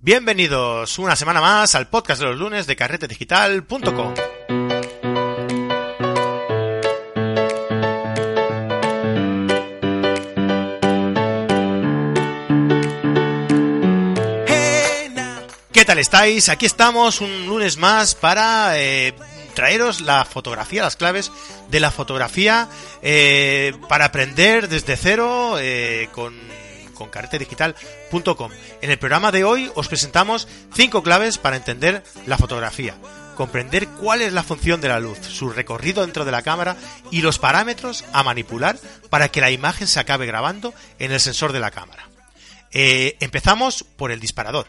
[0.00, 4.14] Bienvenidos una semana más al podcast de los lunes de carretedigital.com.
[15.72, 16.48] ¿Qué tal estáis?
[16.48, 19.14] Aquí estamos un lunes más para eh,
[19.54, 21.32] traeros la fotografía, las claves
[21.70, 22.68] de la fotografía
[23.02, 26.36] eh, para aprender desde cero eh, con
[26.98, 28.50] con carretedigital.com.
[28.82, 32.96] En el programa de hoy os presentamos cinco claves para entender la fotografía,
[33.36, 36.76] comprender cuál es la función de la luz, su recorrido dentro de la cámara
[37.12, 38.76] y los parámetros a manipular
[39.08, 42.08] para que la imagen se acabe grabando en el sensor de la cámara.
[42.72, 44.66] Eh, empezamos por el disparador.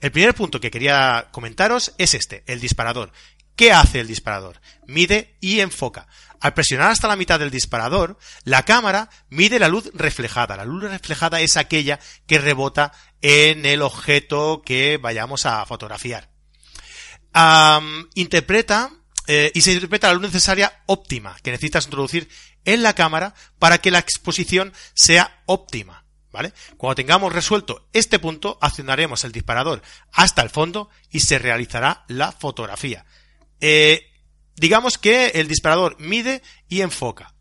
[0.00, 3.12] El primer punto que quería comentaros es este, el disparador.
[3.56, 4.60] ¿Qué hace el disparador?
[4.86, 6.06] Mide y enfoca.
[6.40, 10.56] Al presionar hasta la mitad del disparador, la cámara mide la luz reflejada.
[10.56, 16.30] La luz reflejada es aquella que rebota en el objeto que vayamos a fotografiar.
[18.14, 18.90] interpreta
[19.28, 22.28] eh, y se interpreta la luz necesaria óptima que necesitas introducir
[22.64, 26.04] en la cámara para que la exposición sea óptima.
[26.32, 26.54] ¿Vale?
[26.78, 32.32] Cuando tengamos resuelto este punto, accionaremos el disparador hasta el fondo y se realizará la
[32.32, 33.04] fotografía.
[33.62, 34.10] Eh,
[34.56, 37.32] digamos que el disparador mide y enfoca.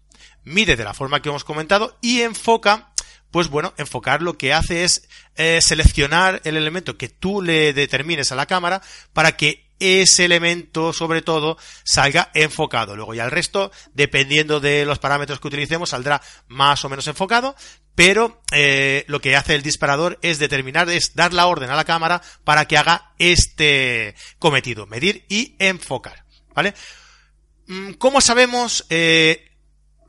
[0.44, 2.94] Mide de la forma que hemos comentado y enfoca,
[3.32, 8.32] pues bueno, enfocar lo que hace es eh, seleccionar el elemento que tú le determines
[8.32, 8.82] a la cámara
[9.14, 12.96] para que ese elemento, sobre todo, salga enfocado.
[12.96, 17.56] Luego ya el resto, dependiendo de los parámetros que utilicemos, saldrá más o menos enfocado,
[17.96, 21.86] pero eh, lo que hace el disparador es determinar, es dar la orden a la
[21.86, 26.74] cámara para que haga este cometido, medir y enfocar, ¿vale?
[27.68, 29.52] Mm, ¿Cómo sabemos eh,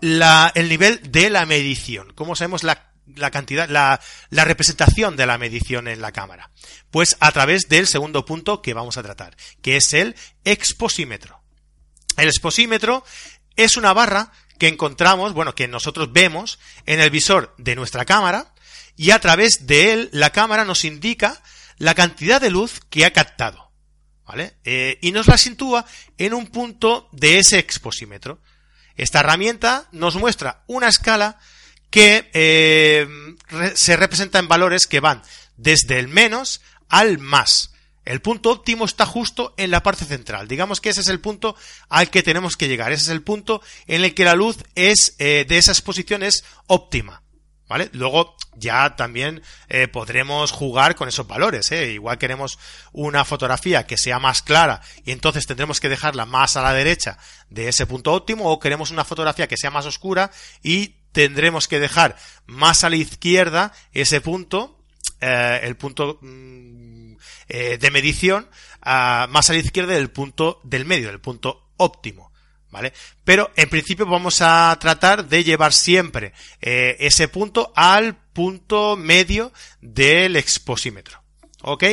[0.00, 2.12] el nivel de la medición?
[2.15, 2.92] ¿Cómo sabemos la,
[3.31, 4.00] cantidad, la,
[4.31, 6.50] la representación de la medición en la cámara?
[6.91, 11.42] Pues a través del segundo punto que vamos a tratar, que es el exposímetro.
[12.17, 13.05] El exposímetro
[13.56, 18.54] es una barra que encontramos, bueno, que nosotros vemos en el visor de nuestra cámara
[18.97, 21.43] y a través de él la cámara nos indica
[21.78, 23.72] la cantidad de luz que ha captado,
[24.25, 24.54] ¿vale?
[24.65, 25.84] Eh, y nos la sitúa
[26.19, 28.41] en un punto de ese exposímetro.
[28.94, 31.41] Esta herramienta nos muestra una escala
[31.92, 33.06] que eh,
[33.75, 35.22] se representa en valores que van
[35.56, 37.75] desde el menos al más.
[38.04, 40.48] El punto óptimo está justo en la parte central.
[40.48, 41.54] Digamos que ese es el punto
[41.88, 42.91] al que tenemos que llegar.
[42.91, 46.44] Ese es el punto en el que la luz es eh, de esa exposición es
[46.66, 47.22] óptima.
[47.69, 47.88] ¿Vale?
[47.92, 51.70] Luego ya también eh, podremos jugar con esos valores.
[51.72, 51.92] ¿eh?
[51.92, 52.59] Igual queremos
[52.92, 57.19] una fotografía que sea más clara y entonces tendremos que dejarla más a la derecha
[57.48, 60.30] de ese punto óptimo o queremos una fotografía que sea más oscura
[60.62, 64.78] y tendremos que dejar más a la izquierda ese punto,
[65.21, 67.15] el punto mm,
[67.49, 68.49] eh, de medición
[68.84, 72.33] más a la izquierda del punto del medio, del punto óptimo.
[72.71, 72.95] ¿Vale?
[73.22, 79.53] Pero en principio vamos a tratar de llevar siempre eh, ese punto al punto medio
[79.83, 81.22] del exposímetro.
[81.61, 81.84] ¿Ok?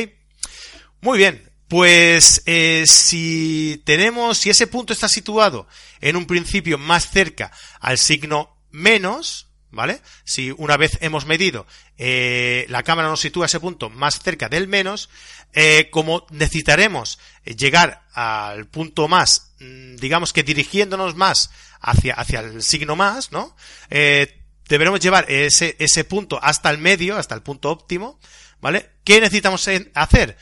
[1.02, 1.52] Muy bien.
[1.68, 5.68] Pues eh, si tenemos, si ese punto está situado
[6.00, 10.00] en un principio más cerca al signo menos, ¿vale?
[10.24, 11.66] Si una vez hemos medido,
[11.96, 15.10] eh, la cámara nos sitúa ese punto más cerca del menos,
[15.52, 22.62] eh, como necesitaremos llegar al punto más, mm, digamos que dirigiéndonos más hacia, hacia el
[22.62, 23.56] signo más, ¿no?
[23.90, 28.20] Eh, deberemos llevar ese, ese punto hasta el medio, hasta el punto óptimo,
[28.60, 28.90] ¿vale?
[29.04, 30.36] ¿Qué necesitamos hacer?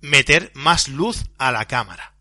[0.00, 2.14] Meter más luz a la cámara,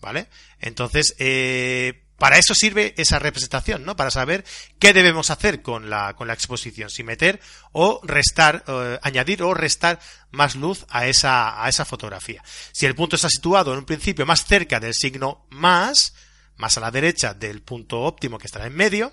[0.00, 0.28] ¿vale?
[0.60, 3.96] Entonces, eh, para eso sirve esa representación, ¿no?
[3.96, 4.44] Para saber
[4.78, 7.40] qué debemos hacer con la, con la exposición, si meter
[7.72, 10.00] o restar, eh, añadir o restar
[10.30, 12.42] más luz a esa, a esa fotografía.
[12.72, 16.14] Si el punto está situado en un principio más cerca del signo más,
[16.56, 19.12] más a la derecha del punto óptimo que estará en medio,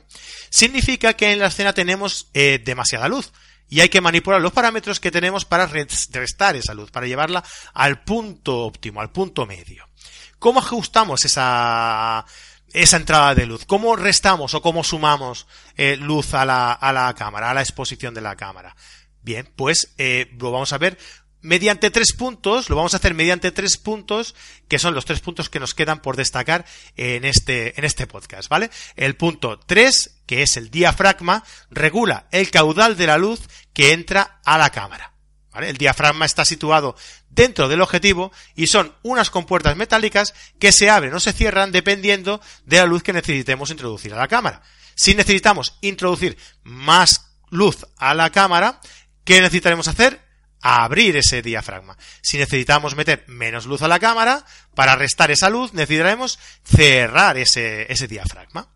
[0.50, 3.32] significa que en la escena tenemos eh, demasiada luz
[3.70, 8.04] y hay que manipular los parámetros que tenemos para restar esa luz, para llevarla al
[8.04, 9.90] punto óptimo, al punto medio.
[10.38, 12.26] ¿Cómo ajustamos esa
[12.74, 13.66] esa entrada de luz?
[13.66, 15.48] ¿Cómo restamos o cómo sumamos
[15.78, 18.76] eh, luz a la, a la cámara, a la exposición de la cámara?
[19.22, 20.98] Bien, pues eh, lo vamos a ver
[21.44, 24.34] mediante tres puntos, lo vamos a hacer mediante tres puntos,
[24.68, 26.66] que son los tres puntos que nos quedan por destacar
[26.96, 28.72] en este, en este podcast, ¿vale?
[28.96, 33.42] El punto 3, que es el diafragma, regula el caudal de la luz
[33.74, 35.13] que entra a la cámara.
[35.56, 36.96] El diafragma está situado
[37.30, 42.42] dentro del objetivo y son unas compuertas metálicas que se abren o se cierran dependiendo
[42.66, 44.62] de la luz que necesitemos introducir a la cámara.
[44.96, 48.80] Si necesitamos introducir más luz a la cámara,
[49.24, 50.22] ¿qué necesitaremos hacer?
[50.66, 51.98] abrir ese diafragma.
[52.22, 57.92] Si necesitamos meter menos luz a la cámara, para restar esa luz necesitaremos cerrar ese,
[57.92, 58.70] ese diafragma.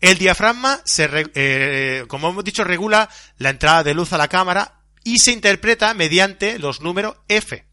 [0.00, 3.08] El diafragma, se, eh, como hemos dicho, regula
[3.38, 7.64] la entrada de luz a la cámara y se interpreta mediante los números F.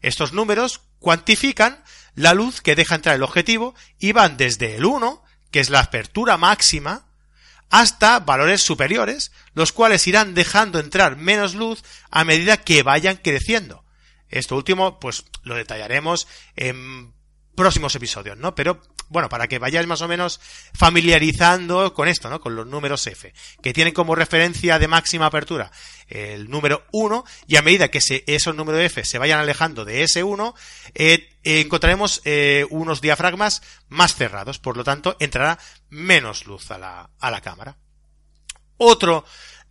[0.00, 1.82] Estos números cuantifican
[2.14, 5.80] la luz que deja entrar el objetivo y van desde el 1, que es la
[5.80, 7.06] apertura máxima,
[7.70, 13.84] hasta valores superiores, los cuales irán dejando entrar menos luz a medida que vayan creciendo.
[14.28, 17.14] Esto último, pues lo detallaremos en
[17.54, 18.54] próximos episodios, ¿no?
[18.54, 20.40] Pero bueno, para que vayáis más o menos
[20.72, 22.40] familiarizando con esto, ¿no?
[22.40, 23.32] Con los números F,
[23.62, 25.70] que tienen como referencia de máxima apertura
[26.08, 30.22] el número 1, y a medida que esos números F se vayan alejando de ese
[30.22, 30.54] 1,
[30.94, 35.58] eh, encontraremos eh, unos diafragmas más cerrados, por lo tanto, entrará
[35.88, 37.76] menos luz a la, a la cámara.
[38.76, 39.24] Otro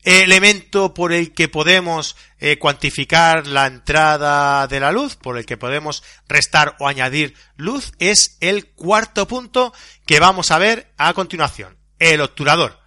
[0.04, 5.58] elemento por el que podemos eh, cuantificar la entrada de la luz, por el que
[5.58, 9.74] podemos restar o añadir luz, es el cuarto punto
[10.06, 11.78] que vamos a ver a continuación.
[12.00, 12.80] El obturador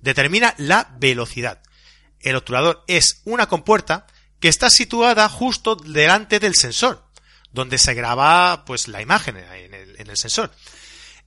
[0.00, 1.62] determina la velocidad.
[2.20, 4.06] El obturador es una compuerta
[4.40, 7.04] que está situada justo delante del sensor,
[7.52, 9.74] donde se graba pues la imagen en
[10.10, 10.52] el, sensor.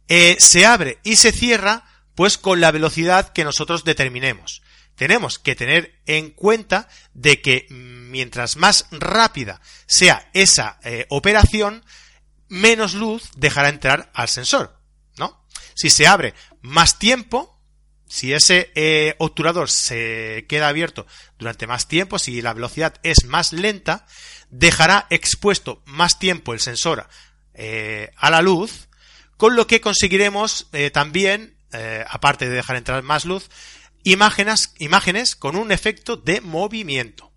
[0.08, 1.84] Eh, se abre y se cierra
[2.16, 4.62] pues con la velocidad que nosotros determinemos
[4.96, 11.84] tenemos que tener en cuenta de que mientras más rápida sea esa eh, operación,
[12.48, 14.80] menos luz dejará entrar al sensor,
[15.18, 15.46] ¿no?
[15.74, 17.62] Si se abre más tiempo,
[18.08, 21.06] si ese eh, obturador se queda abierto
[21.38, 24.06] durante más tiempo, si la velocidad es más lenta,
[24.50, 27.08] dejará expuesto más tiempo el sensor
[27.54, 28.88] eh, a la luz,
[29.38, 31.58] con lo que conseguiremos también,
[32.08, 33.50] aparte de dejar entrar más luz,
[34.06, 37.34] imágenes, imágenes con un efecto de movimiento.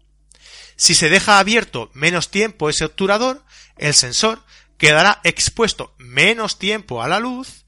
[0.76, 3.44] Si se deja abierto menos tiempo ese obturador,
[3.78, 4.44] el sensor
[4.76, 7.64] quedará expuesto menos tiempo a la luz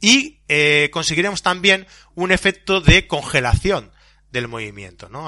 [0.00, 3.92] y eh, conseguiremos también un efecto de congelación
[4.30, 5.26] del movimiento, ¿no?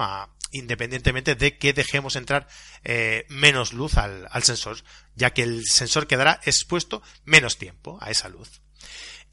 [0.52, 2.46] independientemente de que dejemos entrar
[2.84, 4.78] eh, menos luz al, al, sensor,
[5.14, 8.60] ya que el sensor quedará expuesto menos tiempo a esa luz.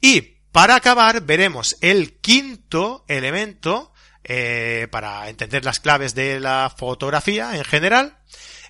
[0.00, 3.92] Y para acabar, veremos el quinto elemento
[4.22, 8.18] eh, para entender las claves de la fotografía en general,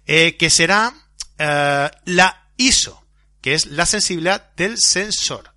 [0.07, 0.95] eh, que será
[1.37, 3.05] eh, la ISO,
[3.43, 5.53] que es la sensibilidad del sensor.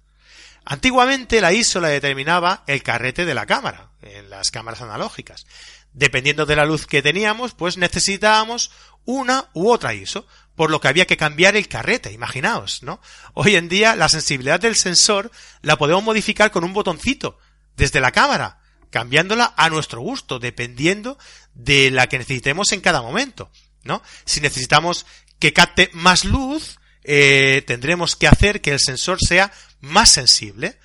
[0.66, 5.46] Antiguamente la ISO la determinaba el carrete de la cámara, en las cámaras analógicas.
[5.98, 8.70] Dependiendo de la luz que teníamos, pues necesitábamos
[9.04, 13.02] una u otra ISO por lo que había que cambiar el carrete, imaginaos, ¿no?
[13.34, 15.32] Hoy en día la sensibilidad del sensor
[15.64, 17.40] la podemos modificar con un botoncito
[17.76, 18.60] desde la cámara,
[18.92, 21.18] cambiándola a nuestro gusto, dependiendo
[21.56, 23.50] de la que necesitemos en cada momento,
[23.84, 24.04] ¿no?
[24.24, 25.08] Si necesitamos
[25.40, 30.78] que capte más luz, eh, tendremos que hacer que el sensor sea más sensible.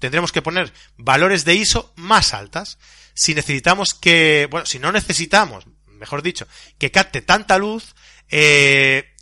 [0.00, 2.78] Tendremos que poner valores de ISO más altas.
[3.14, 6.48] Si necesitamos que, bueno, si no necesitamos, mejor dicho,
[6.78, 7.94] que capte tanta luz,
[8.28, 9.14] eh,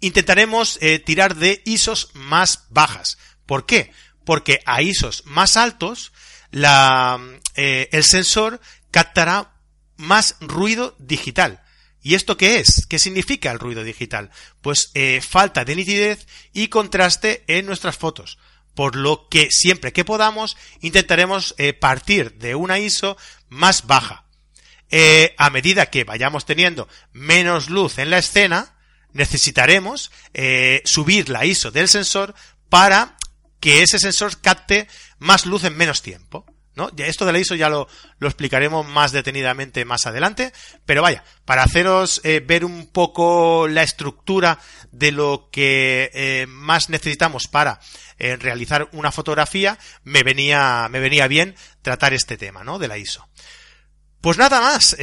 [0.00, 3.16] intentaremos eh, tirar de ISOs más bajas.
[3.46, 3.92] ¿Por qué?
[4.24, 6.12] Porque a ISOs más altos
[6.50, 7.18] la,
[7.54, 9.54] eh, el sensor captará
[9.96, 11.62] más ruido digital.
[12.02, 12.86] ¿Y esto qué es?
[12.86, 14.30] ¿Qué significa el ruido digital?
[14.60, 18.38] Pues eh, falta de nitidez y contraste en nuestras fotos.
[18.76, 23.16] Por lo que siempre que podamos intentaremos partir de una ISO
[23.48, 24.26] más baja.
[25.36, 28.76] a medida que vayamos teniendo menos luz en la escena,
[29.16, 32.34] necesitaremos eh, subir la ISO del sensor
[32.68, 33.16] para
[33.58, 34.86] que ese sensor capte
[35.18, 36.46] más luz en menos tiempo.
[36.76, 36.90] ¿No?
[36.96, 37.88] Esto de la ISO ya lo,
[38.20, 40.52] explicaremos más detenidamente más adelante,
[40.84, 44.60] pero vaya, para haceros eh, ver un poco la estructura
[44.92, 47.80] de lo que eh, más necesitamos para
[48.18, 52.78] realizar una fotografía, me venía, me venía bien tratar este tema, ¿no?
[52.78, 53.28] De la ISO.
[54.22, 54.96] Pues nada más,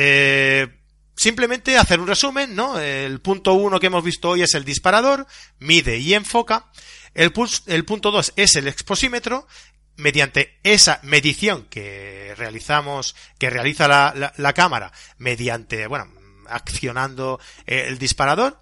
[1.16, 2.80] Simplemente hacer un resumen, ¿no?
[2.80, 5.28] El punto uno que hemos visto hoy es el disparador,
[5.60, 6.72] mide y enfoca.
[7.14, 7.32] El,
[7.68, 9.48] el punto dos es el exposímetro.
[9.96, 16.12] Mediante esa medición que realizamos, que realiza la, la, cámara, mediante, bueno,
[16.48, 18.60] accionando eh, el disparador,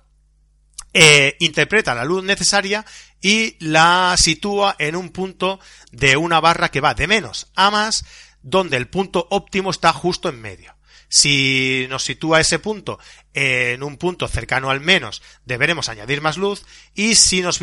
[0.93, 2.85] eh, interpreta la luz necesaria
[3.21, 5.59] y la sitúa en un punto
[5.91, 8.03] de una barra que va de menos a más,
[8.41, 10.75] donde el punto óptimo está justo en medio.
[11.13, 12.97] Si nos sitúa ese punto
[13.33, 16.63] en un punto cercano al menos, deberemos añadir más luz
[16.95, 17.59] y si nos,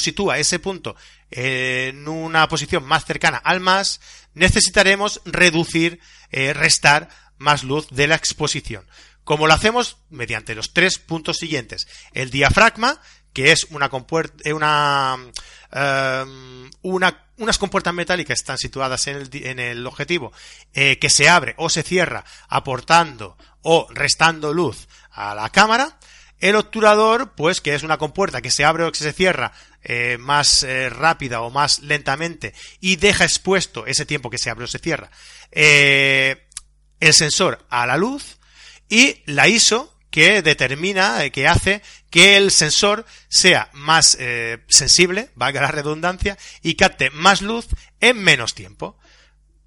[0.00, 0.96] sitúa ese punto
[1.30, 4.00] en una posición más cercana al más,
[4.32, 8.86] necesitaremos reducir, eh, restar más luz de la exposición.
[9.22, 11.88] como lo hacemos mediante los tres puntos siguientes.
[12.12, 13.02] El diafragma,
[13.36, 15.14] que es una compuerta, una,
[15.70, 20.32] em, una, unas compuertas metálicas están situadas en el, en el objetivo,
[20.72, 25.98] eh, que se abre o se cierra aportando o restando luz a la cámara.
[26.38, 29.52] El obturador, pues que es una compuerta que se abre o que se cierra
[29.82, 34.64] eh, más eh, rápida o más lentamente y deja expuesto ese tiempo que se abre
[34.64, 35.10] o se cierra
[35.50, 38.38] el sensor a la luz
[38.88, 41.82] y la ISO que determina, eh, que hace
[42.16, 47.66] que el sensor sea más eh, sensible, valga la redundancia, y capte más luz
[48.00, 48.98] en menos tiempo.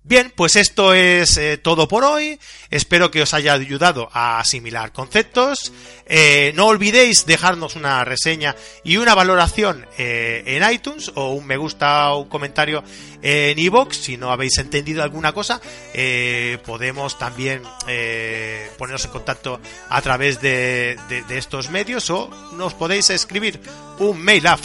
[0.04, 2.40] Bien, pues esto es eh, todo por hoy.
[2.72, 5.74] Espero que os haya ayudado a asimilar conceptos.
[6.06, 11.58] Eh, no olvidéis dejarnos una reseña y una valoración eh, en iTunes o un me
[11.58, 12.84] gusta o un comentario
[13.22, 13.96] en iVoox.
[13.96, 15.60] Si no habéis entendido alguna cosa,
[16.66, 17.62] podemos también
[18.78, 20.98] ponernos en contacto a través de,
[21.30, 23.60] estos medios o nos podéis escribir
[24.00, 24.58] un mail a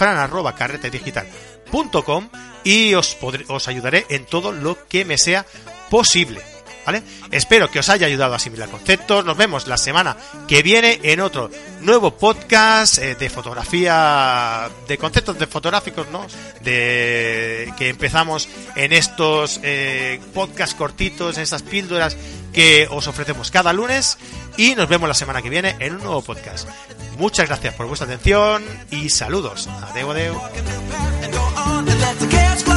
[2.62, 3.16] y os,
[3.48, 5.44] os ayudaré en todo lo que me sea
[5.90, 6.40] posible.
[6.86, 7.02] ¿Vale?
[7.30, 9.24] Espero que os haya ayudado a asimilar conceptos.
[9.24, 11.50] Nos vemos la semana que viene en otro
[11.80, 16.26] nuevo podcast eh, de fotografía, de conceptos de fotográficos, ¿no?
[16.60, 22.18] De que empezamos en estos eh, podcasts cortitos, en estas píldoras
[22.52, 24.18] que os ofrecemos cada lunes.
[24.58, 26.68] Y nos vemos la semana que viene en un nuevo podcast.
[27.16, 29.68] Muchas gracias por vuestra atención y saludos.
[29.68, 30.38] Adeu, adeu.
[32.04, 32.73] let the cash flow.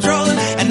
[0.00, 0.38] controlling.
[0.38, 0.67] And